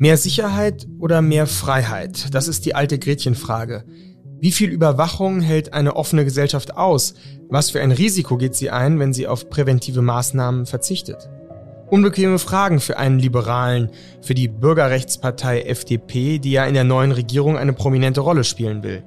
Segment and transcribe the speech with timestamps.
[0.00, 2.32] Mehr Sicherheit oder mehr Freiheit?
[2.32, 3.84] Das ist die alte Gretchenfrage.
[4.40, 7.14] Wie viel Überwachung hält eine offene Gesellschaft aus?
[7.48, 11.28] Was für ein Risiko geht sie ein, wenn sie auf präventive Maßnahmen verzichtet?
[11.90, 13.90] Unbequeme Fragen für einen Liberalen,
[14.20, 19.02] für die Bürgerrechtspartei FDP, die ja in der neuen Regierung eine prominente Rolle spielen will.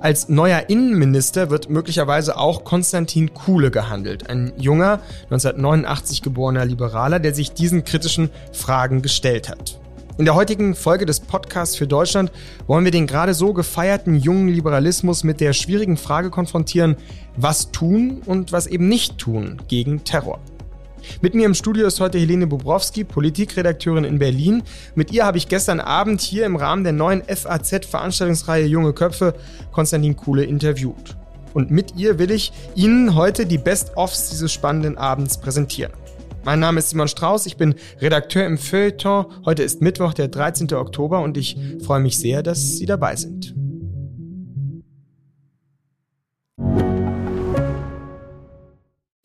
[0.00, 7.34] Als neuer Innenminister wird möglicherweise auch Konstantin Kuhle gehandelt, ein junger, 1989 geborener Liberaler, der
[7.34, 9.78] sich diesen kritischen Fragen gestellt hat.
[10.18, 12.32] In der heutigen Folge des Podcasts für Deutschland
[12.66, 16.96] wollen wir den gerade so gefeierten jungen Liberalismus mit der schwierigen Frage konfrontieren,
[17.36, 20.40] was tun und was eben nicht tun gegen Terror.
[21.20, 24.62] Mit mir im Studio ist heute Helene Bobrowski, Politikredakteurin in Berlin.
[24.94, 29.34] Mit ihr habe ich gestern Abend hier im Rahmen der neuen FAZ-Veranstaltungsreihe Junge Köpfe
[29.72, 31.16] Konstantin Kuhle interviewt.
[31.54, 35.92] Und mit ihr will ich Ihnen heute die Best-ofs dieses spannenden Abends präsentieren.
[36.44, 39.26] Mein Name ist Simon Strauß, ich bin Redakteur im Feuilleton.
[39.44, 40.72] Heute ist Mittwoch, der 13.
[40.72, 43.57] Oktober und ich freue mich sehr, dass Sie dabei sind.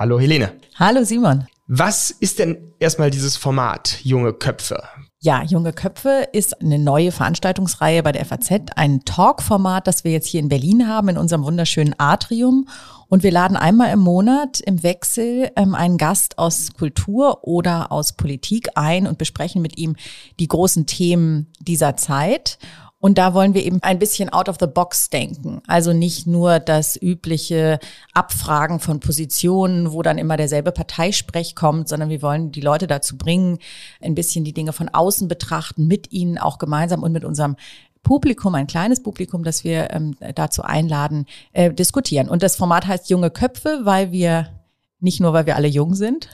[0.00, 0.52] Hallo Helene.
[0.76, 1.46] Hallo Simon.
[1.66, 4.82] Was ist denn erstmal dieses Format Junge Köpfe?
[5.20, 10.26] Ja, Junge Köpfe ist eine neue Veranstaltungsreihe bei der FAZ, ein Talk-Format, das wir jetzt
[10.26, 12.66] hier in Berlin haben, in unserem wunderschönen Atrium.
[13.08, 18.14] Und wir laden einmal im Monat im Wechsel ähm, einen Gast aus Kultur oder aus
[18.14, 19.96] Politik ein und besprechen mit ihm
[20.38, 22.58] die großen Themen dieser Zeit.
[23.00, 25.62] Und da wollen wir eben ein bisschen out of the box denken.
[25.66, 27.78] Also nicht nur das übliche
[28.12, 33.16] Abfragen von Positionen, wo dann immer derselbe Parteisprech kommt, sondern wir wollen die Leute dazu
[33.16, 33.58] bringen,
[34.02, 37.56] ein bisschen die Dinge von außen betrachten, mit ihnen auch gemeinsam und mit unserem
[38.02, 42.28] Publikum, ein kleines Publikum, das wir ähm, dazu einladen, äh, diskutieren.
[42.28, 44.59] Und das Format heißt Junge Köpfe, weil wir
[45.00, 46.28] nicht nur, weil wir alle jung sind,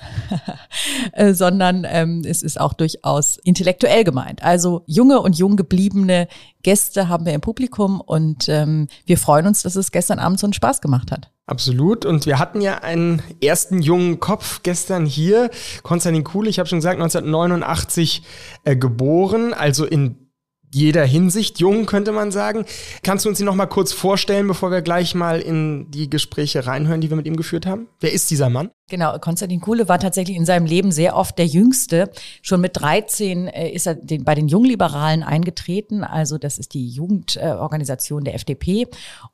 [1.13, 4.43] äh, sondern ähm, es ist auch durchaus intellektuell gemeint.
[4.43, 6.29] Also junge und jung gebliebene
[6.63, 10.47] Gäste haben wir im Publikum und ähm, wir freuen uns, dass es gestern Abend so
[10.47, 11.31] einen Spaß gemacht hat.
[11.47, 12.05] Absolut.
[12.05, 15.51] Und wir hatten ja einen ersten jungen Kopf gestern hier,
[15.85, 18.23] Konstantin Kuhle, ich habe schon gesagt, 1989
[18.65, 20.26] äh, geboren, also in
[20.73, 22.65] jeder Hinsicht jung, könnte man sagen.
[23.03, 26.67] Kannst du uns ihn noch mal kurz vorstellen, bevor wir gleich mal in die Gespräche
[26.67, 27.89] reinhören, die wir mit ihm geführt haben?
[28.01, 28.71] Wer ist dieser Mann?
[28.89, 32.09] Genau, Konstantin Kuhle war tatsächlich in seinem Leben sehr oft der Jüngste.
[32.41, 38.23] Schon mit 13 äh, ist er bei den Jungliberalen eingetreten, also das ist die Jugendorganisation
[38.23, 38.87] der FDP,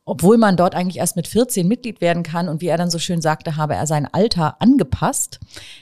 [0.06, 2.98] obwohl man dort eigentlich erst mit 14 Mitglied werden kann und wie er dann so
[2.98, 5.38] schön sagte, habe er sein Alter angepasst.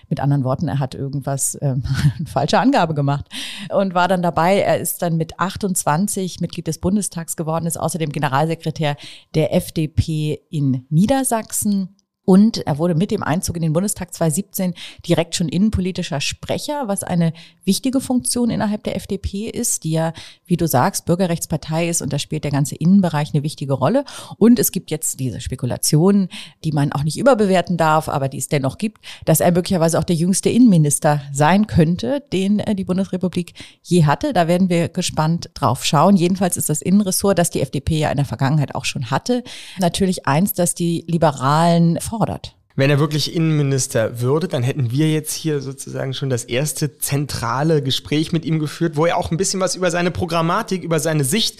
[0.08, 1.84] Mit anderen Worten, er hat irgendwas ähm,
[2.26, 3.26] falsche Angabe gemacht
[3.72, 4.58] und war dann dabei.
[4.58, 8.96] Er ist dann mit 28 Mitglied des Bundestags geworden, ist außerdem Generalsekretär
[9.34, 14.74] der FDP in Niedersachsen und er wurde mit dem Einzug in den Bundestag 2017
[15.06, 17.32] direkt schon innenpolitischer Sprecher, was eine
[17.64, 20.12] wichtige Funktion innerhalb der FDP ist, die ja,
[20.46, 24.04] wie du sagst, Bürgerrechtspartei ist und da spielt der ganze Innenbereich eine wichtige Rolle.
[24.36, 26.28] Und es gibt jetzt diese Spekulationen,
[26.62, 30.04] die man auch nicht überbewerten darf, aber die es dennoch gibt, dass er möglicherweise auch
[30.04, 34.32] der jüngste Innenminister sein könnte, den äh, die Bundesrepublik je hatte.
[34.32, 36.16] Da werden wir gespannt drauf schauen.
[36.16, 39.42] Jedenfalls ist das Innenressort, das die FDP ja in der Vergangenheit auch schon hatte,
[39.78, 42.54] natürlich eins, das die Liberalen fordert.
[42.76, 47.82] Wenn er wirklich Innenminister würde, dann hätten wir jetzt hier sozusagen schon das erste zentrale
[47.82, 51.24] Gespräch mit ihm geführt, wo er auch ein bisschen was über seine Programmatik, über seine
[51.24, 51.58] Sicht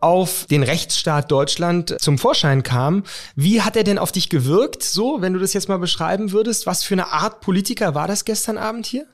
[0.00, 3.04] auf den Rechtsstaat Deutschland zum Vorschein kam.
[3.36, 6.66] Wie hat er denn auf dich gewirkt, so, wenn du das jetzt mal beschreiben würdest?
[6.66, 9.06] Was für eine Art Politiker war das gestern Abend hier?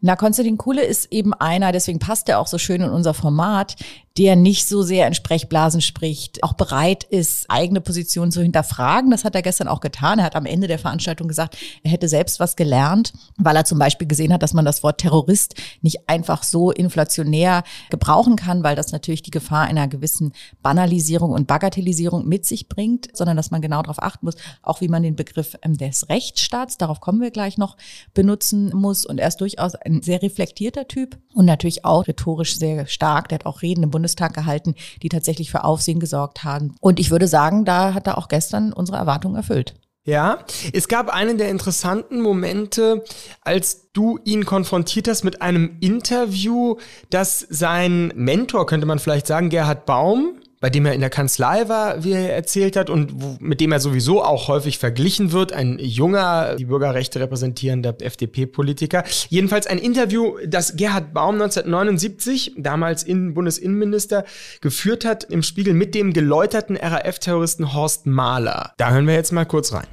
[0.00, 3.76] Na, Konstantin Kuhle ist eben einer, deswegen passt er auch so schön in unser Format,
[4.18, 9.10] der nicht so sehr in Sprechblasen spricht, auch bereit ist, eigene Positionen zu hinterfragen.
[9.10, 10.18] Das hat er gestern auch getan.
[10.18, 13.78] Er hat am Ende der Veranstaltung gesagt, er hätte selbst was gelernt, weil er zum
[13.78, 18.74] Beispiel gesehen hat, dass man das Wort Terrorist nicht einfach so inflationär gebrauchen kann, weil
[18.74, 20.32] das natürlich die Gefahr einer gewissen
[20.62, 24.88] Banalisierung und Bagatellisierung mit sich bringt, sondern dass man genau darauf achten muss, auch wie
[24.88, 27.76] man den Begriff ähm, des Rechtsstaats, darauf kommen wir gleich noch,
[28.14, 29.04] benutzen muss.
[29.04, 33.28] Und er ist durchaus ein sehr reflektierter Typ und natürlich auch rhetorisch sehr stark.
[33.28, 36.76] Der hat auch Reden im Bundes Bundestag gehalten, die tatsächlich für Aufsehen gesorgt haben.
[36.80, 39.74] Und ich würde sagen, da hat er auch gestern unsere Erwartungen erfüllt.
[40.04, 40.38] Ja,
[40.72, 43.02] es gab einen der interessanten Momente,
[43.40, 46.76] als du ihn konfrontiert hast mit einem Interview,
[47.10, 51.68] das sein Mentor, könnte man vielleicht sagen, Gerhard Baum, bei dem er in der Kanzlei
[51.68, 55.52] war, wie er erzählt hat, und wo, mit dem er sowieso auch häufig verglichen wird,
[55.52, 59.04] ein junger, die Bürgerrechte repräsentierender FDP-Politiker.
[59.28, 64.24] Jedenfalls ein Interview, das Gerhard Baum 1979, damals in Bundesinnenminister,
[64.60, 68.72] geführt hat im Spiegel mit dem geläuterten RAF-Terroristen Horst Mahler.
[68.78, 69.86] Da hören wir jetzt mal kurz rein.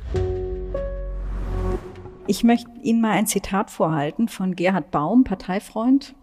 [2.26, 6.16] Ich möchte Ihnen mal ein Zitat vorhalten von Gerhard Baum, Parteifreund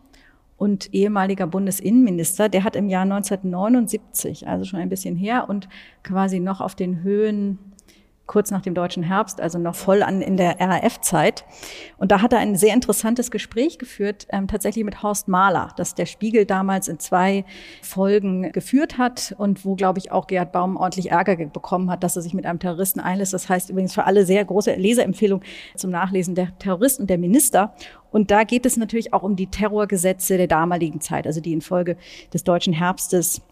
[0.60, 5.70] und ehemaliger Bundesinnenminister, der hat im Jahr 1979, also schon ein bisschen her und
[6.02, 7.58] quasi noch auf den Höhen
[8.30, 11.44] kurz nach dem deutschen Herbst, also noch voll an in der RAF-Zeit.
[11.98, 15.96] Und da hat er ein sehr interessantes Gespräch geführt, ähm, tatsächlich mit Horst Mahler, das
[15.96, 17.44] der Spiegel damals in zwei
[17.82, 22.14] Folgen geführt hat und wo, glaube ich, auch Gerhard Baum ordentlich Ärger bekommen hat, dass
[22.14, 23.34] er sich mit einem Terroristen einlässt.
[23.34, 25.42] Das heißt übrigens für alle sehr große Leserempfehlung
[25.74, 27.74] zum Nachlesen der Terrorist und der Minister.
[28.12, 31.96] Und da geht es natürlich auch um die Terrorgesetze der damaligen Zeit, also die infolge
[32.32, 33.42] des deutschen Herbstes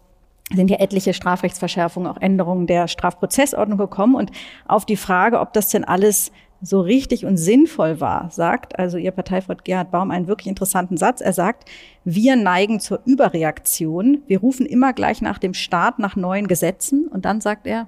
[0.53, 4.15] sind ja etliche Strafrechtsverschärfungen, auch Änderungen der Strafprozessordnung gekommen.
[4.15, 4.31] Und
[4.67, 6.31] auf die Frage, ob das denn alles
[6.61, 11.21] so richtig und sinnvoll war, sagt also Ihr Parteifreund Gerhard Baum einen wirklich interessanten Satz.
[11.21, 11.69] Er sagt,
[12.03, 14.23] wir neigen zur Überreaktion.
[14.27, 17.07] Wir rufen immer gleich nach dem Staat nach neuen Gesetzen.
[17.07, 17.87] Und dann sagt er,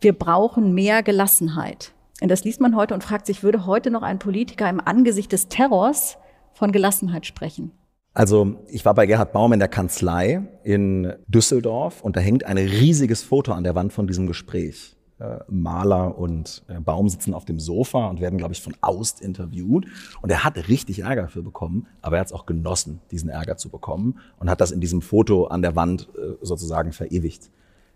[0.00, 1.92] wir brauchen mehr Gelassenheit.
[2.20, 5.32] Und das liest man heute und fragt sich, würde heute noch ein Politiker im Angesicht
[5.32, 6.18] des Terrors
[6.52, 7.72] von Gelassenheit sprechen?
[8.18, 12.58] Also ich war bei Gerhard Baum in der Kanzlei in Düsseldorf und da hängt ein
[12.58, 14.96] riesiges Foto an der Wand von diesem Gespräch.
[15.20, 19.20] Äh, Maler und äh, Baum sitzen auf dem Sofa und werden, glaube ich, von Aust
[19.20, 19.86] interviewt.
[20.20, 23.56] Und er hat richtig Ärger dafür bekommen, aber er hat es auch genossen, diesen Ärger
[23.56, 27.52] zu bekommen und hat das in diesem Foto an der Wand äh, sozusagen verewigt.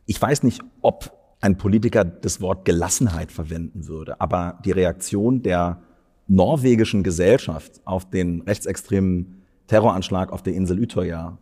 [0.07, 5.83] Ich weiß nicht, ob ein Politiker das Wort Gelassenheit verwenden würde, aber die Reaktion der
[6.29, 9.42] norwegischen Gesellschaft auf den rechtsextremen
[9.73, 11.39] Terroranschlag auf der Insel Utøya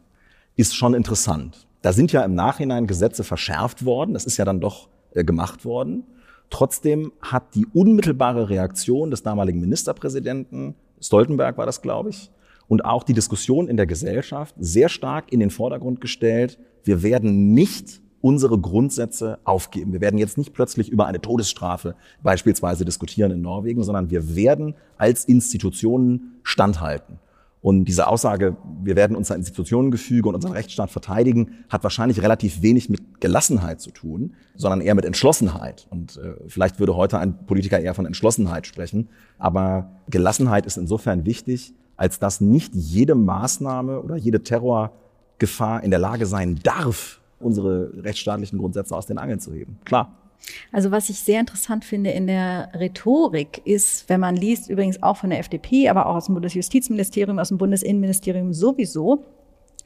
[0.55, 1.67] ist schon interessant.
[1.82, 4.15] Da sind ja im Nachhinein Gesetze verschärft worden.
[4.15, 6.05] Das ist ja dann doch äh, gemacht worden.
[6.49, 12.31] Trotzdem hat die unmittelbare Reaktion des damaligen Ministerpräsidenten, Stoltenberg war das, glaube ich,
[12.69, 16.61] und auch die Diskussion in der Gesellschaft sehr stark in den Vordergrund gestellt.
[16.85, 19.93] Wir werden nicht unsere Grundsätze aufgeben.
[19.93, 24.77] Wir werden jetzt nicht plötzlich über eine Todesstrafe beispielsweise diskutieren in Norwegen, sondern wir werden
[24.99, 27.19] als Institutionen standhalten.
[27.62, 32.88] Und diese Aussage, wir werden unser Institutionengefüge und unseren Rechtsstaat verteidigen, hat wahrscheinlich relativ wenig
[32.88, 35.86] mit Gelassenheit zu tun, sondern eher mit Entschlossenheit.
[35.90, 39.08] Und äh, vielleicht würde heute ein Politiker eher von Entschlossenheit sprechen.
[39.38, 46.00] Aber Gelassenheit ist insofern wichtig, als dass nicht jede Maßnahme oder jede Terrorgefahr in der
[46.00, 49.78] Lage sein darf, unsere rechtsstaatlichen Grundsätze aus den Angeln zu heben.
[49.84, 50.19] Klar.
[50.72, 55.16] Also was ich sehr interessant finde in der Rhetorik ist, wenn man liest, übrigens auch
[55.16, 59.25] von der FDP, aber auch aus dem Bundesjustizministerium, aus dem Bundesinnenministerium sowieso,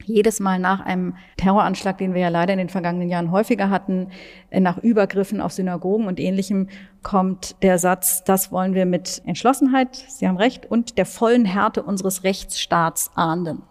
[0.03, 4.09] jedes Mal nach einem Terroranschlag, den wir ja leider in den vergangenen Jahren häufiger hatten,
[4.51, 6.67] nach Übergriffen auf Synagogen und ähnlichem,
[7.01, 11.83] kommt der Satz, das wollen wir mit Entschlossenheit, Sie haben recht, und der vollen Härte
[11.83, 13.63] unseres Rechtsstaats ahnden.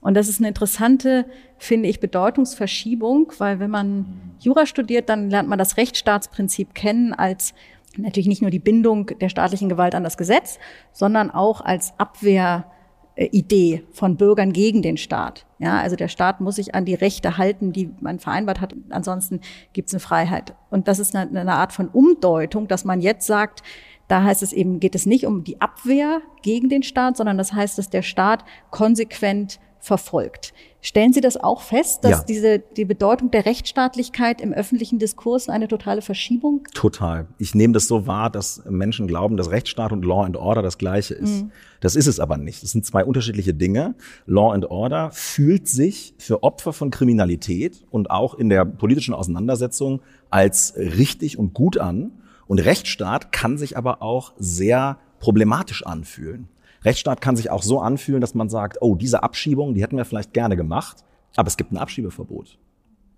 [0.00, 1.26] Und das ist eine interessante,
[1.58, 7.54] finde ich, Bedeutungsverschiebung, weil wenn man Jura studiert, dann lernt man das Rechtsstaatsprinzip kennen als
[7.98, 10.58] natürlich nicht nur die Bindung der staatlichen Gewalt an das Gesetz,
[10.92, 15.46] sondern auch als Abwehridee von Bürgern gegen den Staat.
[15.58, 18.74] Ja, also der Staat muss sich an die Rechte halten, die man vereinbart hat.
[18.90, 19.40] Ansonsten
[19.72, 20.54] gibt es eine Freiheit.
[20.70, 23.62] Und das ist eine, eine Art von Umdeutung, dass man jetzt sagt,
[24.08, 27.52] da heißt es eben, geht es nicht um die Abwehr gegen den Staat, sondern das
[27.52, 30.52] heißt, dass der Staat konsequent verfolgt.
[30.80, 32.24] Stellen Sie das auch fest, dass ja.
[32.28, 36.66] diese, die Bedeutung der Rechtsstaatlichkeit im öffentlichen Diskurs eine totale Verschiebung?
[36.74, 37.26] Total.
[37.38, 40.78] Ich nehme das so wahr, dass Menschen glauben, dass Rechtsstaat und Law and Order das
[40.78, 41.44] gleiche ist.
[41.44, 41.52] Mhm.
[41.80, 42.64] Das ist es aber nicht.
[42.64, 43.94] Das sind zwei unterschiedliche Dinge.
[44.26, 50.02] Law and Order fühlt sich für Opfer von Kriminalität und auch in der politischen Auseinandersetzung
[50.30, 52.10] als richtig und gut an.
[52.48, 56.48] Und Rechtsstaat kann sich aber auch sehr problematisch anfühlen.
[56.86, 60.04] Rechtsstaat kann sich auch so anfühlen, dass man sagt, oh, diese Abschiebung, die hätten wir
[60.04, 62.58] vielleicht gerne gemacht, aber es gibt ein Abschiebeverbot,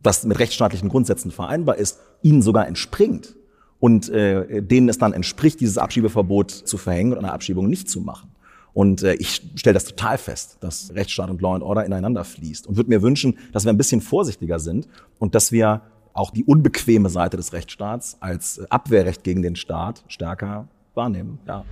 [0.03, 3.37] das mit rechtsstaatlichen Grundsätzen vereinbar ist, ihnen sogar entspringt
[3.79, 8.01] und äh, denen es dann entspricht, dieses Abschiebeverbot zu verhängen und eine Abschiebung nicht zu
[8.01, 8.31] machen.
[8.73, 12.67] Und äh, ich stelle das total fest, dass Rechtsstaat und Law and Order ineinander fließt
[12.67, 15.83] und würde mir wünschen, dass wir ein bisschen vorsichtiger sind und dass wir
[16.15, 21.39] auch die unbequeme Seite des Rechtsstaats als Abwehrrecht gegen den Staat stärker wahrnehmen.
[21.47, 21.65] Ja.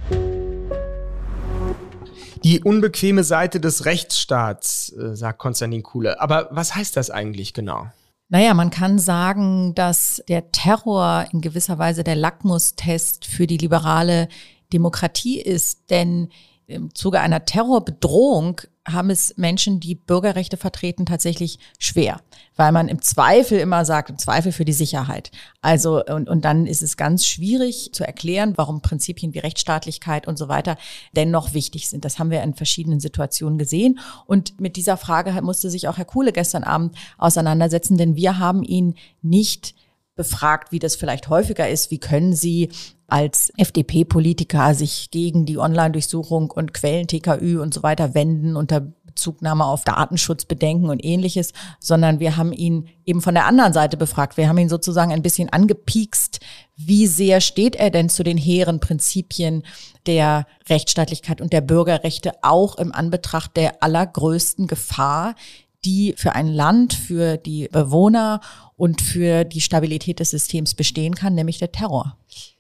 [2.45, 6.21] Die unbequeme Seite des Rechtsstaats, äh, sagt Konstantin Kuhle.
[6.21, 7.87] Aber was heißt das eigentlich genau?
[8.29, 14.29] Naja, man kann sagen, dass der Terror in gewisser Weise der Lackmustest für die liberale
[14.73, 16.29] Demokratie ist, denn
[16.67, 22.21] im Zuge einer Terrorbedrohung haben es Menschen, die Bürgerrechte vertreten, tatsächlich schwer,
[22.55, 25.31] weil man im Zweifel immer sagt, im Zweifel für die Sicherheit.
[25.61, 30.39] Also und, und dann ist es ganz schwierig zu erklären, warum Prinzipien wie Rechtsstaatlichkeit und
[30.39, 30.77] so weiter
[31.13, 32.05] dennoch wichtig sind.
[32.05, 36.05] Das haben wir in verschiedenen Situationen gesehen und mit dieser Frage musste sich auch Herr
[36.05, 39.75] Kuhle gestern Abend auseinandersetzen, denn wir haben ihn nicht
[40.17, 41.91] befragt, wie das vielleicht häufiger ist.
[41.91, 42.71] Wie können Sie
[43.07, 48.81] als FDP-Politiker sich gegen die Online-Durchsuchung und Quellen-TKÜ und so weiter wenden unter
[49.17, 54.37] Bezugnahme auf Datenschutzbedenken und ähnliches, sondern wir haben ihn eben von der anderen Seite befragt.
[54.37, 56.41] Wir haben ihn sozusagen ein bisschen angepiekst.
[56.77, 59.63] Wie sehr steht er denn zu den hehren Prinzipien
[60.07, 65.35] der Rechtsstaatlichkeit und der Bürgerrechte auch im Anbetracht der allergrößten Gefahr,
[65.87, 68.41] die für ein Land, für die Bewohner
[68.77, 72.19] und für die Stabilität des Systems bestehen kann, nämlich der Terror.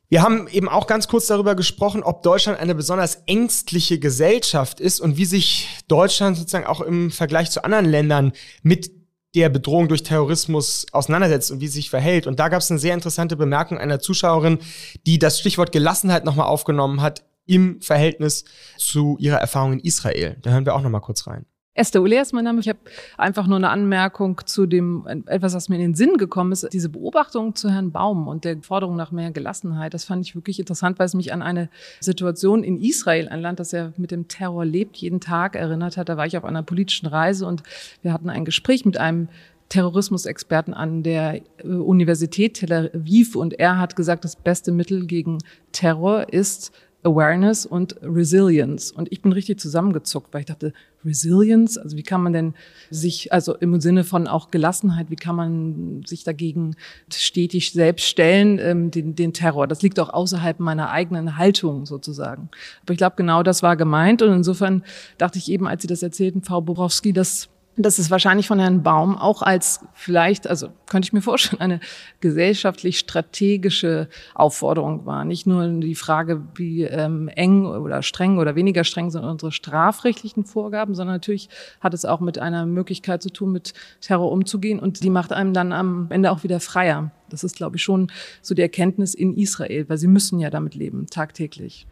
[0.08, 5.00] Wir haben eben auch ganz kurz darüber gesprochen, ob Deutschland eine besonders ängstliche Gesellschaft ist
[5.00, 8.92] und wie sich Deutschland sozusagen auch im Vergleich zu anderen Ländern mit
[9.34, 12.28] der Bedrohung durch Terrorismus auseinandersetzt und wie sich verhält.
[12.28, 14.60] Und da gab es eine sehr interessante Bemerkung einer Zuschauerin,
[15.06, 18.44] die das Stichwort Gelassenheit nochmal aufgenommen hat im Verhältnis
[18.78, 20.36] zu ihrer Erfahrung in Israel.
[20.42, 21.46] Da hören wir auch nochmal kurz rein.
[21.76, 22.60] Esther ist mein Name.
[22.60, 22.78] Ich habe
[23.18, 26.88] einfach nur eine Anmerkung zu dem, etwas, was mir in den Sinn gekommen ist, diese
[26.88, 29.92] Beobachtung zu Herrn Baum und der Forderung nach mehr Gelassenheit.
[29.92, 31.68] Das fand ich wirklich interessant, weil es mich an eine
[32.00, 36.08] Situation in Israel, ein Land, das ja mit dem Terror lebt, jeden Tag erinnert hat.
[36.08, 37.62] Da war ich auf einer politischen Reise und
[38.00, 39.28] wir hatten ein Gespräch mit einem
[39.68, 45.38] Terrorismusexperten an der äh, Universität Tel Aviv und er hat gesagt, das beste Mittel gegen
[45.72, 46.72] Terror ist
[47.02, 48.90] Awareness und Resilience.
[48.90, 50.72] Und ich bin richtig zusammengezuckt, weil ich dachte,
[51.04, 52.54] Resilience, also wie kann man denn
[52.90, 56.74] sich, also im Sinne von auch Gelassenheit, wie kann man sich dagegen
[57.12, 59.68] stetig selbst stellen, ähm, den, den Terror.
[59.68, 62.48] Das liegt auch außerhalb meiner eigenen Haltung sozusagen.
[62.82, 64.22] Aber ich glaube, genau das war gemeint.
[64.22, 64.82] Und insofern
[65.16, 68.82] dachte ich eben, als Sie das erzählten, Frau Borowski, dass dass es wahrscheinlich von Herrn
[68.82, 71.80] Baum auch als vielleicht, also könnte ich mir vorstellen, eine
[72.20, 75.24] gesellschaftlich strategische Aufforderung war.
[75.24, 80.44] Nicht nur die Frage, wie ähm, eng oder streng oder weniger streng sind unsere strafrechtlichen
[80.44, 81.48] Vorgaben, sondern natürlich
[81.80, 85.52] hat es auch mit einer Möglichkeit zu tun, mit Terror umzugehen und die macht einem
[85.52, 87.10] dann am Ende auch wieder freier.
[87.28, 90.74] Das ist, glaube ich, schon so die Erkenntnis in Israel, weil sie müssen ja damit
[90.74, 91.86] leben, tagtäglich.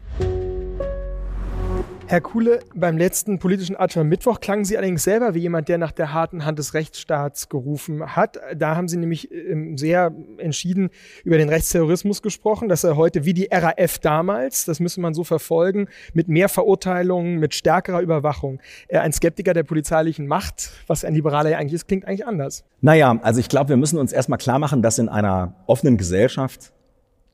[2.07, 5.91] Herr Kuhle, beim letzten politischen Atsch Mittwoch klangen Sie allerdings selber wie jemand, der nach
[5.91, 8.39] der harten Hand des Rechtsstaats gerufen hat.
[8.55, 10.91] Da haben Sie nämlich ähm, sehr entschieden
[11.23, 15.23] über den Rechtsterrorismus gesprochen, dass er heute wie die RAF damals, das müsse man so
[15.23, 18.61] verfolgen, mit mehr Verurteilungen, mit stärkerer Überwachung.
[18.87, 22.65] Äh, ein Skeptiker der polizeilichen Macht, was ein Liberaler ja eigentlich ist, klingt eigentlich anders.
[22.81, 26.71] Naja, also ich glaube, wir müssen uns erstmal klar machen, dass in einer offenen Gesellschaft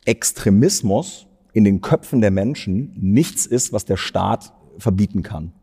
[0.06, 5.54] Extremismus in den Köpfen der Menschen nichts ist, was der Staat verbieten kann.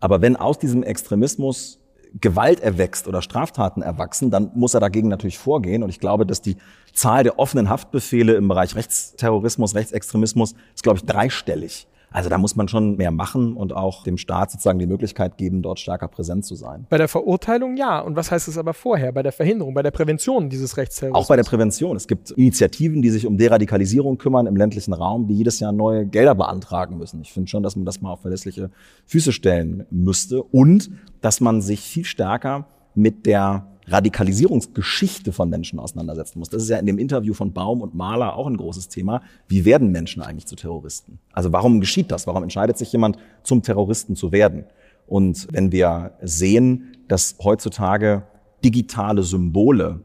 [0.00, 1.78] Aber wenn aus diesem Extremismus
[2.20, 5.82] Gewalt erwächst oder Straftaten erwachsen, dann muss er dagegen natürlich vorgehen.
[5.82, 6.56] Und ich glaube, dass die
[6.94, 11.86] Zahl der offenen Haftbefehle im Bereich Rechtsterrorismus, Rechtsextremismus ist, glaube ich, dreistellig.
[12.16, 15.60] Also da muss man schon mehr machen und auch dem Staat sozusagen die Möglichkeit geben,
[15.60, 16.86] dort stärker präsent zu sein.
[16.88, 18.00] Bei der Verurteilung ja.
[18.00, 19.12] Und was heißt es aber vorher?
[19.12, 21.22] Bei der Verhinderung, bei der Prävention dieses Rechtsterrorismus?
[21.22, 21.94] Auch bei der Prävention.
[21.94, 26.06] Es gibt Initiativen, die sich um Deradikalisierung kümmern im ländlichen Raum, die jedes Jahr neue
[26.06, 27.20] Gelder beantragen müssen.
[27.20, 28.70] Ich finde schon, dass man das mal auf verlässliche
[29.04, 36.38] Füße stellen müsste und dass man sich viel stärker mit der Radikalisierungsgeschichte von Menschen auseinandersetzen
[36.38, 36.50] muss.
[36.50, 39.22] Das ist ja in dem Interview von Baum und Mahler auch ein großes Thema.
[39.48, 41.18] Wie werden Menschen eigentlich zu Terroristen?
[41.32, 42.26] Also warum geschieht das?
[42.26, 44.64] Warum entscheidet sich jemand, zum Terroristen zu werden?
[45.06, 48.24] Und wenn wir sehen, dass heutzutage
[48.64, 50.00] digitale Symbole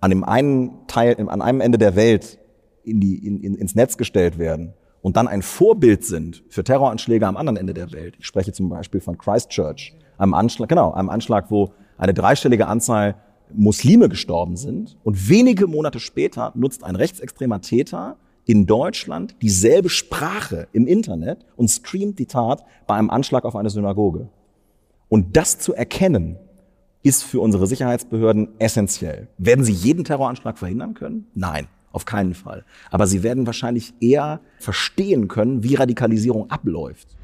[0.00, 2.38] an dem einen Teil, an einem Ende der Welt
[2.84, 7.26] in die, in, in, ins Netz gestellt werden und dann ein Vorbild sind für Terroranschläge
[7.26, 8.14] am anderen Ende der Welt.
[8.18, 13.16] Ich spreche zum Beispiel von Christchurch, einem Anschlag, genau, einem Anschlag, wo eine dreistellige Anzahl
[13.52, 14.96] Muslime gestorben sind.
[15.04, 21.68] Und wenige Monate später nutzt ein rechtsextremer Täter in Deutschland dieselbe Sprache im Internet und
[21.68, 24.28] streamt die Tat bei einem Anschlag auf eine Synagoge.
[25.10, 26.38] Und das zu erkennen,
[27.02, 29.28] ist für unsere Sicherheitsbehörden essentiell.
[29.38, 31.26] Werden sie jeden Terroranschlag verhindern können?
[31.34, 32.64] Nein, auf keinen Fall.
[32.90, 37.17] Aber sie werden wahrscheinlich eher verstehen können, wie Radikalisierung abläuft.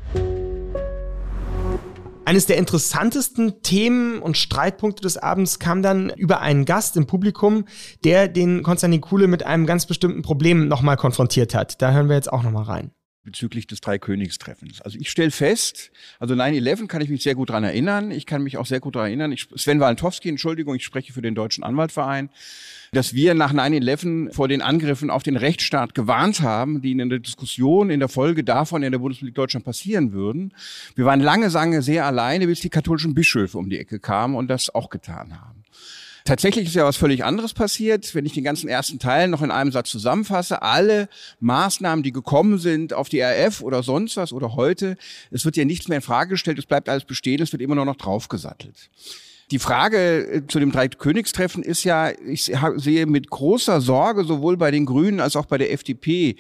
[2.27, 7.67] Eines der interessantesten Themen und Streitpunkte des Abends kam dann über einen Gast im Publikum,
[8.03, 11.83] der den Konstantin Kuhle mit einem ganz bestimmten Problem nochmal konfrontiert hat.
[11.83, 12.93] Da hören wir jetzt auch nochmal rein.
[13.25, 14.83] Bezüglich des Dreikönigstreffens.
[14.83, 18.11] Also ich stelle fest, also 9-11 kann ich mich sehr gut dran erinnern.
[18.11, 19.33] Ich kann mich auch sehr gut dran erinnern.
[19.33, 22.29] Ich, Sven Walentowski, Entschuldigung, ich spreche für den Deutschen Anwaltverein,
[22.93, 27.19] dass wir nach 9-11 vor den Angriffen auf den Rechtsstaat gewarnt haben, die in der
[27.19, 30.53] Diskussion in der Folge davon in der Bundesrepublik Deutschland passieren würden.
[30.95, 34.49] Wir waren lange, lange sehr alleine, bis die katholischen Bischöfe um die Ecke kamen und
[34.49, 35.54] das auch getan haben.
[36.27, 38.15] Tatsächlich ist ja was völlig anderes passiert.
[38.15, 42.59] Wenn ich den ganzen ersten Teil noch in einem Satz zusammenfasse, alle Maßnahmen, die gekommen
[42.59, 44.97] sind auf die RF oder sonst was oder heute,
[45.31, 47.75] es wird ja nichts mehr in Frage gestellt, es bleibt alles bestehen, es wird immer
[47.75, 48.89] nur noch draufgesattelt.
[49.51, 54.71] Die Frage äh, zu dem Dreikönigstreffen ist ja, ich sehe mit großer Sorge sowohl bei
[54.71, 56.37] den Grünen als auch bei der FDP,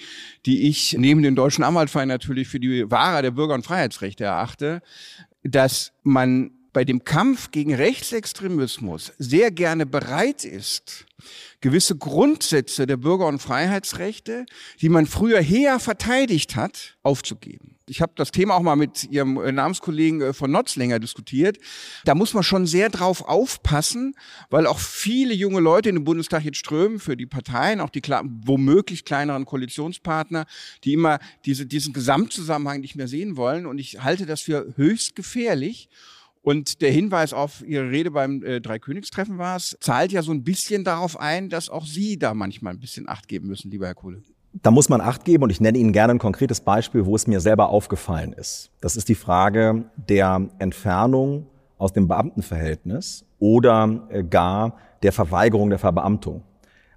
[0.46, 4.80] die ich neben dem Deutschen Anwaltverein natürlich für die Wahrer der Bürger- und Freiheitsrechte erachte,
[5.42, 11.06] dass man bei dem Kampf gegen Rechtsextremismus sehr gerne bereit ist,
[11.62, 14.44] gewisse Grundsätze der Bürger- und Freiheitsrechte,
[14.82, 17.76] die man früher her verteidigt hat, aufzugeben.
[17.86, 21.58] Ich habe das Thema auch mal mit Ihrem äh, Namenskollegen äh, von Notzlänger diskutiert.
[22.04, 24.14] Da muss man schon sehr drauf aufpassen,
[24.50, 28.02] weil auch viele junge Leute in den Bundestag jetzt strömen für die Parteien, auch die
[28.02, 30.46] womöglich kleineren Koalitionspartner,
[30.82, 33.66] die immer diese, diesen Gesamtzusammenhang nicht mehr sehen wollen.
[33.66, 35.90] Und ich halte das für höchst gefährlich.
[36.44, 40.44] Und der Hinweis auf Ihre Rede beim äh, Dreikönigstreffen war es, zahlt ja so ein
[40.44, 43.94] bisschen darauf ein, dass auch Sie da manchmal ein bisschen Acht geben müssen, lieber Herr
[43.94, 44.22] Kohle.
[44.52, 47.26] Da muss man Acht geben und ich nenne Ihnen gerne ein konkretes Beispiel, wo es
[47.26, 48.70] mir selber aufgefallen ist.
[48.82, 51.46] Das ist die Frage der Entfernung
[51.78, 56.42] aus dem Beamtenverhältnis oder äh, gar der Verweigerung der Verbeamtung.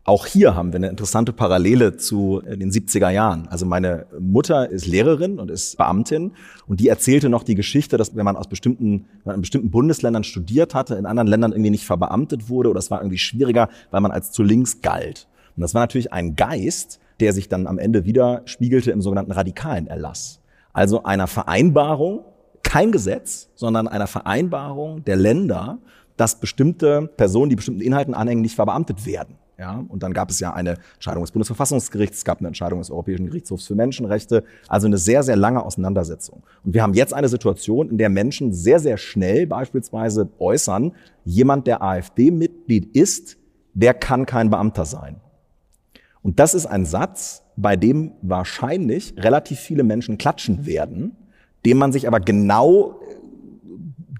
[0.08, 3.50] Auch hier haben wir eine interessante Parallele zu äh, den 70er Jahren.
[3.50, 6.32] Also meine Mutter ist Lehrerin und ist Beamtin
[6.66, 9.70] und die erzählte noch die Geschichte, dass wenn man aus bestimmten, wenn man in bestimmten
[9.70, 13.68] Bundesländern studiert hatte, in anderen Ländern irgendwie nicht verbeamtet wurde oder es war irgendwie schwieriger,
[13.92, 15.28] weil man als zu links galt.
[15.58, 19.34] Und das war natürlich ein Geist, der sich dann am Ende wieder spiegelte im sogenannten
[19.34, 20.40] radikalen Erlass.
[20.72, 22.24] Also einer Vereinbarung,
[22.64, 25.80] kein Gesetz, sondern einer Vereinbarung der Länder,
[26.16, 29.36] dass bestimmte Personen, die bestimmten Inhalten anhängen, nicht verbeamtet werden.
[29.60, 32.92] Ja, und dann gab es ja eine Entscheidung des Bundesverfassungsgerichts, es gab eine Entscheidung des
[32.92, 36.44] Europäischen Gerichtshofs für Menschenrechte, also eine sehr, sehr lange Auseinandersetzung.
[36.64, 40.94] Und wir haben jetzt eine Situation, in der Menschen sehr, sehr schnell beispielsweise äußern,
[41.26, 43.38] jemand, der AfD-Mitglied ist,
[43.74, 45.22] der kann kein Beamter sein.
[46.22, 51.16] Und das ist ein Satz, bei dem wahrscheinlich relativ viele Menschen klatschen werden,
[51.66, 53.16] den man sich aber genau äh,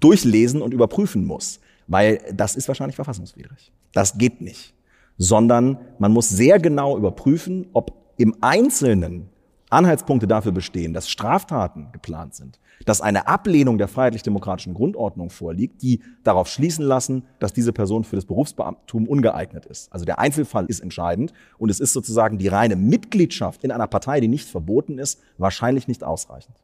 [0.00, 3.72] durchlesen und überprüfen muss, weil das ist wahrscheinlich verfassungswidrig.
[3.92, 4.74] Das geht nicht
[5.18, 9.28] sondern man muss sehr genau überprüfen, ob im Einzelnen
[9.70, 16.00] Anhaltspunkte dafür bestehen, dass Straftaten geplant sind, dass eine Ablehnung der freiheitlich-demokratischen Grundordnung vorliegt, die
[16.24, 19.92] darauf schließen lassen, dass diese Person für das Berufsbeamtum ungeeignet ist.
[19.92, 24.20] Also der Einzelfall ist entscheidend und es ist sozusagen die reine Mitgliedschaft in einer Partei,
[24.20, 26.56] die nicht verboten ist, wahrscheinlich nicht ausreichend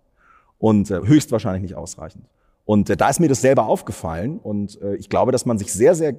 [0.59, 2.25] und äh, höchstwahrscheinlich nicht ausreichend.
[2.64, 5.72] Und äh, da ist mir das selber aufgefallen und äh, ich glaube, dass man sich
[5.72, 6.14] sehr, sehr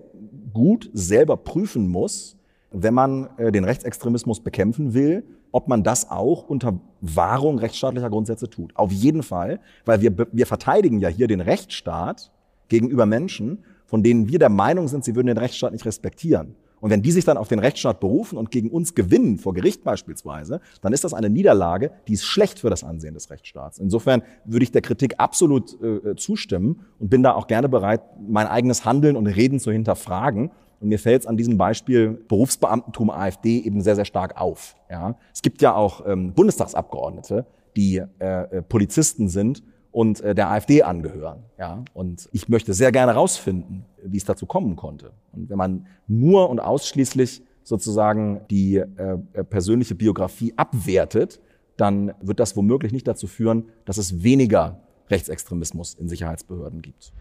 [0.54, 2.38] gut selber prüfen muss,
[2.72, 8.50] wenn man äh, den Rechtsextremismus bekämpfen will, ob man das auch unter Wahrung rechtsstaatlicher Grundsätze
[8.50, 8.76] tut.
[8.76, 12.32] Auf jeden Fall, weil wir, wir verteidigen ja hier den Rechtsstaat
[12.68, 16.56] gegenüber Menschen, von denen wir der Meinung sind, sie würden den Rechtsstaat nicht respektieren.
[16.80, 19.84] Und wenn die sich dann auf den Rechtsstaat berufen und gegen uns gewinnen, vor Gericht
[19.84, 23.80] beispielsweise, dann ist das eine Niederlage, die ist schlecht für das Ansehen des Rechtsstaats.
[23.80, 28.48] Insofern würde ich der Kritik absolut äh, zustimmen und bin da auch gerne bereit, mein
[28.48, 30.52] eigenes Handeln und Reden zu hinterfragen.
[30.80, 34.76] Und mir fällt es an diesem Beispiel Berufsbeamtentum AfD eben sehr, sehr stark auf.
[34.90, 35.18] Ja?
[35.34, 39.64] Es gibt ja auch ähm, Bundestagsabgeordnete, die äh, äh Polizisten sind
[39.96, 41.44] und äh, der AfD angehören.
[41.58, 41.86] Ja?
[41.94, 45.14] Und ich möchte sehr gerne herausfinden, wie es dazu kommen konnte.
[45.32, 49.18] Und wenn man nur und ausschließlich sozusagen die äh,
[49.50, 51.40] persönliche Biografie abwertet,
[51.78, 57.14] dann wird das womöglich nicht dazu führen, dass es weniger Rechtsextremismus in Sicherheitsbehörden gibt.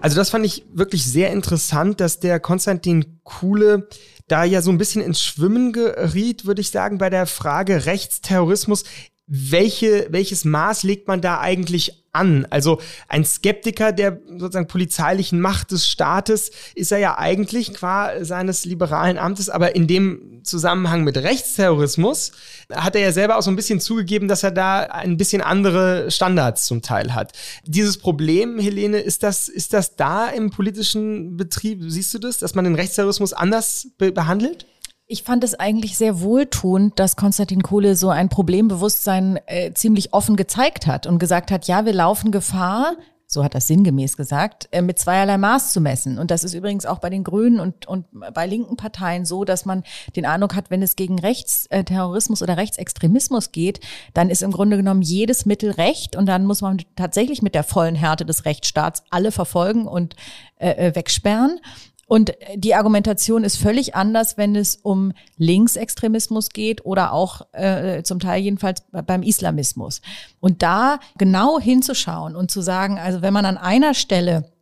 [0.00, 3.88] Also das fand ich wirklich sehr interessant, dass der Konstantin Kuhle
[4.28, 8.84] da ja so ein bisschen ins Schwimmen geriet, würde ich sagen, bei der Frage Rechtsterrorismus
[9.26, 12.46] welche, welches Maß legt man da eigentlich an?
[12.50, 18.66] Also ein Skeptiker der sozusagen polizeilichen Macht des Staates ist er ja eigentlich qua seines
[18.66, 22.32] liberalen Amtes, aber in dem Zusammenhang mit Rechtsterrorismus
[22.70, 26.10] hat er ja selber auch so ein bisschen zugegeben, dass er da ein bisschen andere
[26.10, 27.32] Standards zum Teil hat.
[27.64, 32.54] Dieses Problem, Helene, ist das, ist das da im politischen Betrieb, siehst du das, dass
[32.54, 34.66] man den Rechtsterrorismus anders be behandelt?
[35.06, 40.34] Ich fand es eigentlich sehr wohltuend, dass Konstantin Kohle so ein Problembewusstsein äh, ziemlich offen
[40.34, 44.80] gezeigt hat und gesagt hat, ja, wir laufen Gefahr, so hat das sinngemäß gesagt, äh,
[44.80, 46.18] mit zweierlei Maß zu messen.
[46.18, 49.66] Und das ist übrigens auch bei den Grünen und, und bei linken Parteien so, dass
[49.66, 49.82] man
[50.16, 53.80] den Eindruck hat, wenn es gegen Rechtsterrorismus oder Rechtsextremismus geht,
[54.14, 57.64] dann ist im Grunde genommen jedes Mittel recht und dann muss man tatsächlich mit der
[57.64, 60.16] vollen Härte des Rechtsstaats alle verfolgen und
[60.56, 61.60] äh, äh wegsperren.
[62.06, 68.20] Und die Argumentation ist völlig anders, wenn es um Linksextremismus geht oder auch äh, zum
[68.20, 70.00] Teil jedenfalls beim Islamismus.
[70.40, 74.52] Und da genau hinzuschauen und zu sagen, also wenn man an einer Stelle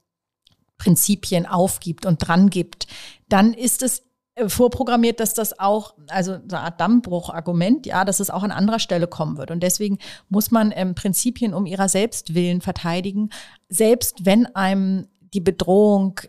[0.78, 2.87] Prinzipien aufgibt und dran gibt,
[3.28, 4.02] dann ist es
[4.35, 8.50] äh, vorprogrammiert, dass das auch, also so eine Art Dammbruchargument, ja, dass es auch an
[8.50, 9.50] anderer Stelle kommen wird.
[9.50, 13.31] Und deswegen muss man ähm, Prinzipien um ihrer selbst willen verteidigen,
[13.68, 16.20] selbst wenn einem die Bedrohung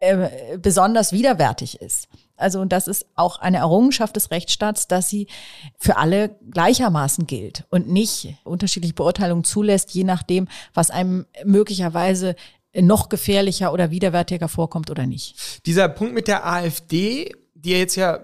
[0.00, 2.08] äh, besonders widerwärtig ist.
[2.36, 5.26] Also und das ist auch eine Errungenschaft des Rechtsstaats, dass sie
[5.76, 12.36] für alle gleichermaßen gilt und nicht unterschiedliche Beurteilungen zulässt, je nachdem, was einem möglicherweise
[12.74, 15.66] noch gefährlicher oder widerwärtiger vorkommt oder nicht.
[15.66, 18.20] Dieser Punkt mit der AfD, die jetzt ja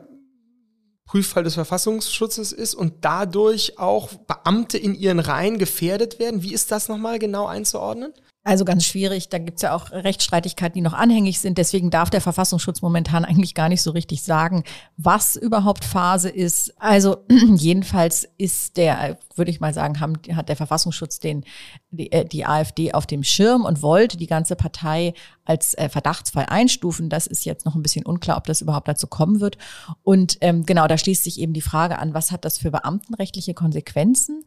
[1.06, 6.42] Prüffall des Verfassungsschutzes ist und dadurch auch Beamte in ihren Reihen gefährdet werden.
[6.42, 8.12] Wie ist das nochmal genau einzuordnen?
[8.46, 9.30] Also ganz schwierig.
[9.30, 11.56] Da gibt's ja auch Rechtsstreitigkeiten, die noch anhängig sind.
[11.56, 14.64] Deswegen darf der Verfassungsschutz momentan eigentlich gar nicht so richtig sagen,
[14.98, 16.74] was überhaupt Phase ist.
[16.78, 17.24] Also
[17.56, 21.44] jedenfalls ist der, würde ich mal sagen, haben, hat der Verfassungsschutz den,
[21.90, 26.48] die, äh, die AfD auf dem Schirm und wollte die ganze Partei als äh, verdachtsfrei
[26.48, 27.08] einstufen.
[27.08, 29.58] Das ist jetzt noch ein bisschen unklar, ob das überhaupt dazu kommen wird.
[30.02, 33.54] Und ähm, genau, da schließt sich eben die Frage an, was hat das für beamtenrechtliche
[33.54, 34.44] Konsequenzen?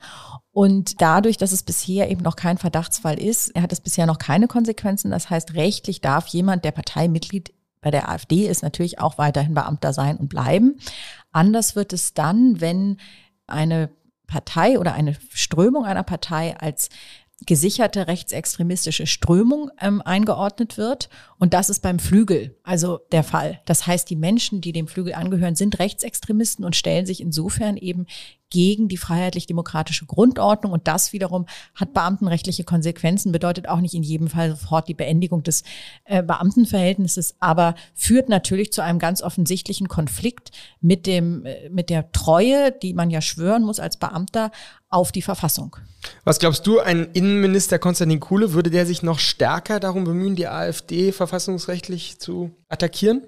[0.51, 4.47] Und dadurch, dass es bisher eben noch kein Verdachtsfall ist, hat es bisher noch keine
[4.47, 5.12] Konsequenzen.
[5.12, 9.93] Das heißt, rechtlich darf jemand, der Parteimitglied bei der AfD ist, natürlich auch weiterhin Beamter
[9.93, 10.79] sein und bleiben.
[11.31, 12.97] Anders wird es dann, wenn
[13.45, 13.89] eine
[14.25, 16.89] Partei oder eine Strömung einer Partei als
[17.45, 21.10] gesicherte rechtsextremistische Strömung ähm, eingeordnet wird.
[21.38, 23.62] Und das ist beim Flügel also der Fall.
[23.65, 28.08] Das heißt, die Menschen, die dem Flügel angehören, sind Rechtsextremisten und stellen sich insofern eben
[28.49, 30.71] gegen die freiheitlich-demokratische Grundordnung.
[30.71, 35.43] Und das wiederum hat beamtenrechtliche Konsequenzen, bedeutet auch nicht in jedem Fall sofort die Beendigung
[35.43, 35.63] des
[36.05, 42.12] äh, Beamtenverhältnisses, aber führt natürlich zu einem ganz offensichtlichen Konflikt mit dem, äh, mit der
[42.12, 44.51] Treue, die man ja schwören muss als Beamter
[44.89, 45.75] auf die Verfassung.
[46.23, 50.47] Was glaubst du, ein Innenminister Konstantin Kuhle, würde der sich noch stärker darum bemühen, die
[50.47, 53.23] AfD verfassungsrechtlich zu attackieren?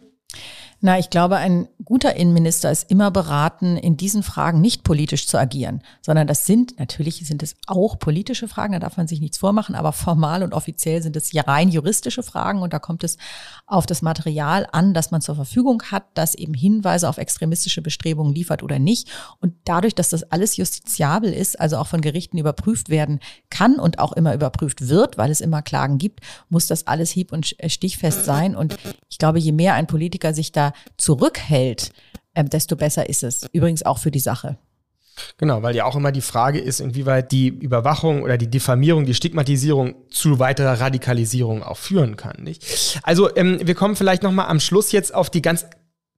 [0.81, 5.37] Na, ich glaube, ein guter Innenminister ist immer beraten, in diesen Fragen nicht politisch zu
[5.37, 9.39] agieren, sondern das sind, natürlich sind es auch politische Fragen, da darf man sich nichts
[9.39, 13.17] vormachen, aber formal und offiziell sind es rein juristische Fragen und da kommt es
[13.65, 18.33] auf das Material an, das man zur Verfügung hat, das eben Hinweise auf extremistische Bestrebungen
[18.33, 19.09] liefert oder nicht.
[19.41, 23.99] Und dadurch, dass das alles justiziabel ist, also auch von Gerichten überprüft werden kann und
[23.99, 28.23] auch immer überprüft wird, weil es immer Klagen gibt, muss das alles hieb- und stichfest
[28.23, 28.55] sein.
[28.55, 28.77] Und
[29.09, 31.91] ich glaube, je mehr ein Politiker sich da zurückhält,
[32.36, 33.47] ähm, desto besser ist es.
[33.51, 34.58] Übrigens auch für die Sache.
[35.38, 39.13] Genau, weil ja auch immer die Frage ist, inwieweit die Überwachung oder die Diffamierung, die
[39.13, 42.43] Stigmatisierung zu weiterer Radikalisierung auch führen kann.
[42.43, 42.99] Nicht?
[43.03, 45.65] Also ähm, wir kommen vielleicht noch mal am Schluss jetzt auf die ganz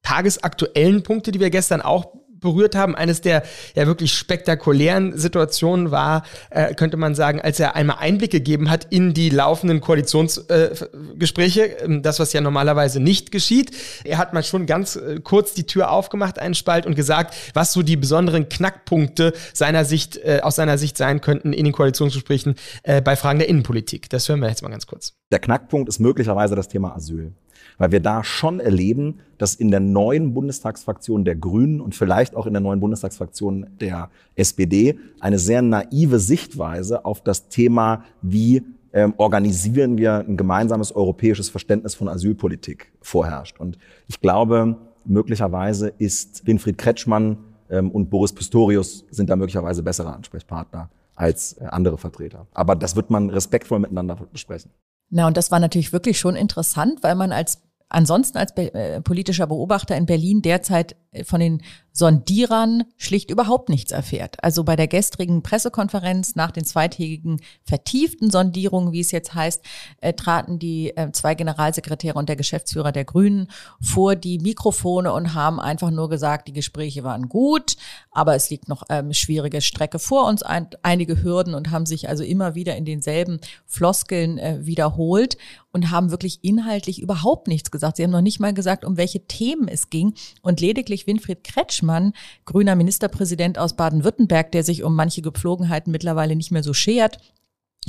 [0.04, 2.96] tagesaktuellen Punkte, die wir gestern auch berührt haben.
[2.96, 3.44] Eines der
[3.76, 8.88] ja wirklich spektakulären Situationen war, äh, könnte man sagen, als er einmal Einblick gegeben hat
[8.90, 13.72] in die laufenden Koalitionsgespräche, äh, das was ja normalerweise nicht geschieht.
[14.04, 17.72] Er hat mal schon ganz äh, kurz die Tür aufgemacht, einen Spalt und gesagt, was
[17.72, 22.56] so die besonderen Knackpunkte seiner Sicht äh, aus seiner Sicht sein könnten in den Koalitionsgesprächen
[22.84, 24.10] äh, bei Fragen der Innenpolitik.
[24.10, 25.14] Das hören wir jetzt mal ganz kurz.
[25.32, 27.34] Der Knackpunkt ist möglicherweise das Thema Asyl
[27.78, 32.46] weil wir da schon erleben, dass in der neuen Bundestagsfraktion der Grünen und vielleicht auch
[32.46, 39.14] in der neuen Bundestagsfraktion der SPD eine sehr naive Sichtweise auf das Thema, wie ähm,
[39.18, 43.60] organisieren wir ein gemeinsames europäisches Verständnis von Asylpolitik vorherrscht.
[43.60, 47.38] Und ich glaube, möglicherweise ist Winfried Kretschmann
[47.70, 52.48] ähm, und Boris Pistorius sind da möglicherweise bessere Ansprechpartner als äh, andere Vertreter.
[52.54, 54.72] Aber das wird man respektvoll miteinander besprechen.
[55.12, 59.48] Na, und das war natürlich wirklich schon interessant, weil man als ansonsten als äh, politischer
[59.48, 60.96] Beobachter in Berlin derzeit
[61.26, 61.62] von den
[61.94, 64.42] Sondierern schlicht überhaupt nichts erfährt.
[64.44, 69.62] Also bei der gestrigen Pressekonferenz nach den zweitägigen vertieften Sondierungen, wie es jetzt heißt,
[70.00, 73.48] äh, traten die äh, zwei Generalsekretäre und der Geschäftsführer der Grünen
[73.82, 77.76] vor die Mikrofone und haben einfach nur gesagt, die Gespräche waren gut,
[78.12, 82.08] aber es liegt noch ähm, schwierige Strecke vor uns, ein, einige Hürden und haben sich
[82.08, 85.38] also immer wieder in denselben Floskeln äh, wiederholt
[85.74, 87.98] und haben wirklich inhaltlich überhaupt nichts gesagt.
[87.98, 91.62] Sie haben noch nicht mal gesagt, um welche Themen es ging und lediglich Winfried Kretsch
[91.82, 92.14] Kretschmann,
[92.46, 97.20] grüner Ministerpräsident aus Baden-Württemberg, der sich um manche Gepflogenheiten mittlerweile nicht mehr so schert,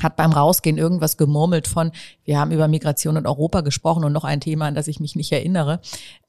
[0.03, 1.92] hat beim Rausgehen irgendwas gemurmelt von,
[2.25, 5.16] wir haben über Migration und Europa gesprochen und noch ein Thema, an das ich mich
[5.16, 5.81] nicht erinnere.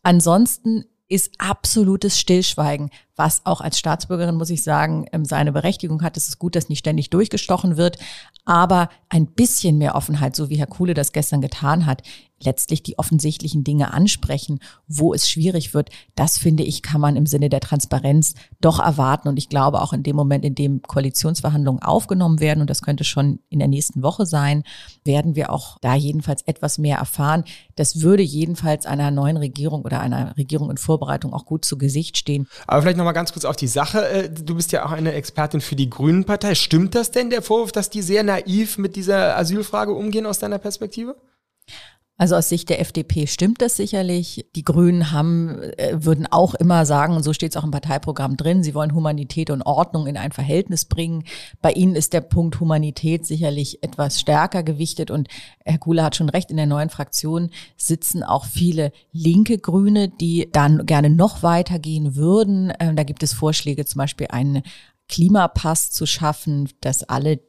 [0.02, 6.17] Ansonsten ist absolutes Stillschweigen, was auch als Staatsbürgerin, muss ich sagen, ähm, seine Berechtigung hat.
[6.17, 7.97] Es ist gut, dass nicht ständig durchgestochen wird,
[8.45, 12.02] aber ein bisschen mehr Offenheit, so wie Herr Kuhle das gestern getan hat,
[12.45, 17.26] letztlich die offensichtlichen Dinge ansprechen, wo es schwierig wird, das finde ich, kann man im
[17.26, 19.28] Sinne der Transparenz doch erwarten.
[19.28, 23.04] Und ich glaube auch in dem Moment, in dem Koalitionsverhandlungen aufgenommen werden, und das könnte
[23.04, 24.63] schon in der nächsten Woche sein,
[25.04, 27.43] werden wir auch da jedenfalls etwas mehr erfahren.
[27.76, 32.17] Das würde jedenfalls einer neuen Regierung oder einer Regierung in Vorbereitung auch gut zu Gesicht
[32.17, 32.47] stehen.
[32.67, 34.08] Aber vielleicht nochmal ganz kurz auf die Sache.
[34.08, 36.56] Äh, du bist ja auch eine Expertin für die Grünen Partei.
[36.56, 40.58] Stimmt das denn, der Vorwurf, dass die sehr naiv mit dieser Asylfrage umgehen aus deiner
[40.58, 41.16] Perspektive?
[42.15, 44.45] Also aus Sicht der FDP stimmt das sicherlich.
[44.56, 48.38] Die Grünen haben, äh, würden auch immer sagen, und so steht es auch im Parteiprogramm
[48.38, 51.23] drin, sie wollen Humanität und Ordnung in ein Verhältnis bringen.
[51.62, 55.28] Bei ihnen ist der Punkt Humanität sicherlich etwas stärker gewichtet und
[55.65, 60.49] Herr Kuhle hat schon recht, in der neuen Fraktion sitzen auch viele linke Grüne, die
[60.52, 62.71] dann gerne noch weitergehen würden.
[62.80, 64.62] Ähm, da gibt es Vorschläge, zum Beispiel einen
[65.10, 67.39] Klimapass zu schaffen, dass alle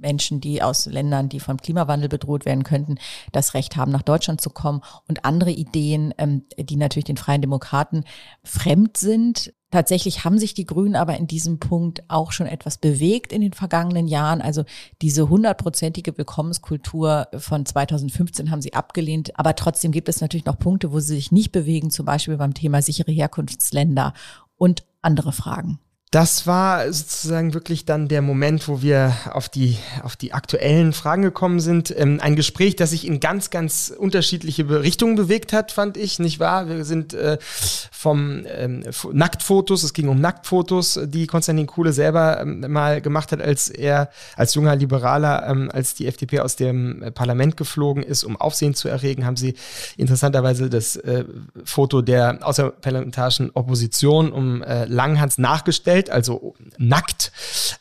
[0.00, 2.96] Menschen, die aus Ländern, die vom Klimawandel bedroht werden könnten,
[3.32, 7.40] das Recht haben, nach Deutschland zu kommen und andere Ideen, ähm, die natürlich den Freien
[7.40, 8.04] Demokraten
[8.42, 9.52] fremd sind.
[9.70, 13.52] Tatsächlich haben sich die Grünen aber in diesem Punkt auch schon etwas bewegt in den
[13.52, 14.42] vergangenen Jahren.
[14.42, 14.64] Also
[15.00, 19.38] diese hundertprozentige Willkommenskultur von 2015 haben sie abgelehnt.
[19.38, 22.54] Aber trotzdem gibt es natürlich noch Punkte, wo sie sich nicht bewegen, zum Beispiel beim
[22.54, 24.12] Thema sichere Herkunftsländer
[24.56, 25.78] und andere Fragen.
[26.10, 31.22] Das war sozusagen wirklich dann der Moment, wo wir auf die, auf die aktuellen Fragen
[31.22, 31.94] gekommen sind.
[31.96, 36.40] Ähm, ein Gespräch, das sich in ganz, ganz unterschiedliche Richtungen bewegt hat, fand ich, nicht
[36.40, 36.66] wahr?
[36.68, 42.64] Wir sind äh, vom ähm, Nacktfotos, es ging um Nacktfotos, die Konstantin Kuhle selber ähm,
[42.68, 47.56] mal gemacht hat, als er als junger Liberaler, ähm, als die FDP aus dem Parlament
[47.56, 49.54] geflogen ist, um Aufsehen zu erregen, haben sie
[49.96, 51.24] interessanterweise das äh,
[51.62, 57.32] Foto der außerparlamentarischen Opposition um äh, Langhans nachgestellt Welt, also nackt.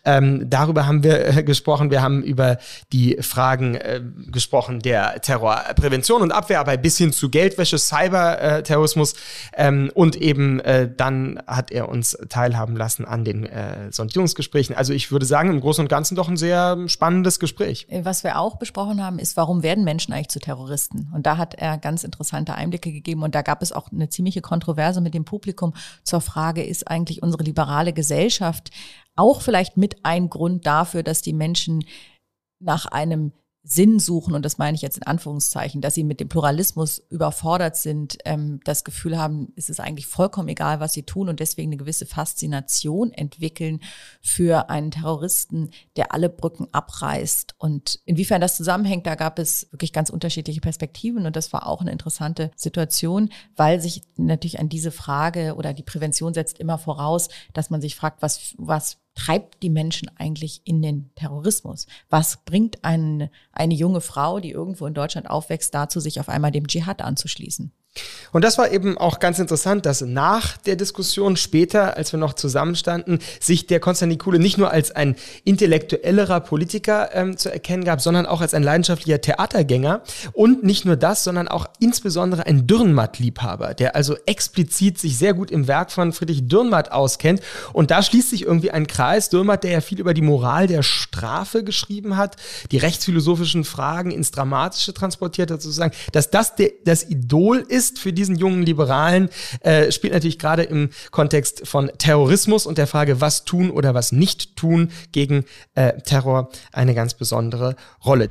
[0.03, 1.91] Ähm, darüber haben wir äh, gesprochen.
[1.91, 2.57] Wir haben über
[2.91, 4.01] die Fragen äh,
[4.31, 9.15] gesprochen der Terrorprävention und Abwehr, aber bis hin zu Geldwäsche, Cyberterrorismus
[9.53, 14.75] ähm, und eben äh, dann hat er uns teilhaben lassen an den äh, Sondierungsgesprächen.
[14.75, 17.87] Also ich würde sagen, im Großen und Ganzen doch ein sehr spannendes Gespräch.
[17.89, 21.09] Äh, was wir auch besprochen haben, ist, warum werden Menschen eigentlich zu Terroristen?
[21.13, 24.41] Und da hat er ganz interessante Einblicke gegeben und da gab es auch eine ziemliche
[24.41, 28.71] Kontroverse mit dem Publikum zur Frage, ist eigentlich unsere liberale Gesellschaft Gesellschaft
[29.15, 31.85] auch vielleicht mit ein Grund dafür, dass die Menschen
[32.59, 36.29] nach einem Sinn suchen, und das meine ich jetzt in Anführungszeichen, dass sie mit dem
[36.29, 41.27] Pluralismus überfordert sind, ähm, das Gefühl haben, es ist eigentlich vollkommen egal, was sie tun
[41.27, 43.81] und deswegen eine gewisse Faszination entwickeln
[44.21, 47.55] für einen Terroristen, der alle Brücken abreißt.
[47.57, 51.81] Und inwiefern das zusammenhängt, da gab es wirklich ganz unterschiedliche Perspektiven und das war auch
[51.81, 57.27] eine interessante Situation, weil sich natürlich an diese Frage oder die Prävention setzt immer voraus,
[57.53, 61.87] dass man sich fragt, was, was treibt die Menschen eigentlich in den Terrorismus?
[62.09, 66.51] Was bringt eine, eine junge Frau, die irgendwo in Deutschland aufwächst, dazu, sich auf einmal
[66.51, 67.71] dem Dschihad anzuschließen?
[68.31, 72.33] Und das war eben auch ganz interessant, dass nach der Diskussion später, als wir noch
[72.33, 78.01] zusammenstanden, sich der Konstantin Kuhle nicht nur als ein intellektuellerer Politiker ähm, zu erkennen gab,
[78.01, 80.01] sondern auch als ein leidenschaftlicher Theatergänger.
[80.33, 85.51] Und nicht nur das, sondern auch insbesondere ein Dürrenmatt-Liebhaber, der also explizit sich sehr gut
[85.51, 87.41] im Werk von Friedrich Dürrenmatt auskennt.
[87.73, 89.29] Und da schließt sich irgendwie ein Kreis.
[89.29, 92.35] Dürrenmatt, der ja viel über die Moral der Strafe geschrieben hat,
[92.71, 97.97] die rechtsphilosophischen Fragen ins Dramatische transportiert hat, sozusagen, dass das der, das Idol ist, ist
[97.97, 99.29] für diesen jungen Liberalen,
[99.61, 104.11] äh, spielt natürlich gerade im Kontext von Terrorismus und der Frage, was tun oder was
[104.11, 108.29] nicht tun gegen äh, Terror eine ganz besondere Rolle.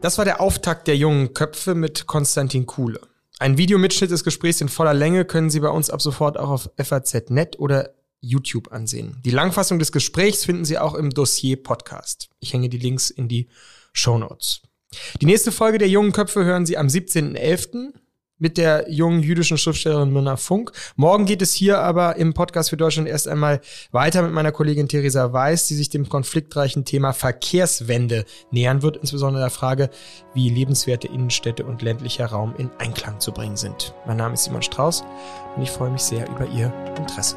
[0.00, 3.00] Das war der Auftakt der jungen Köpfe mit Konstantin Kuhle.
[3.38, 6.70] Ein Videomitschnitt des Gesprächs in voller Länge können Sie bei uns ab sofort auch auf
[6.76, 7.90] FAZ.net oder
[8.20, 9.20] YouTube ansehen.
[9.24, 12.30] Die Langfassung des Gesprächs finden Sie auch im Dossier Podcast.
[12.40, 13.48] Ich hänge die Links in die
[13.92, 14.62] Show Notes.
[15.20, 17.92] Die nächste Folge der jungen Köpfe hören Sie am 17.11.
[18.38, 20.72] mit der jungen jüdischen Schriftstellerin Mirna Funk.
[20.96, 23.60] Morgen geht es hier aber im Podcast für Deutschland erst einmal
[23.92, 29.42] weiter mit meiner Kollegin Theresa Weiß, die sich dem konfliktreichen Thema Verkehrswende nähern wird, insbesondere
[29.42, 29.90] der Frage,
[30.34, 33.94] wie lebenswerte Innenstädte und ländlicher Raum in Einklang zu bringen sind.
[34.06, 35.02] Mein Name ist Simon Strauß
[35.56, 37.36] und ich freue mich sehr über Ihr Interesse.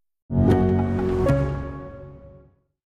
[0.31, 0.60] you.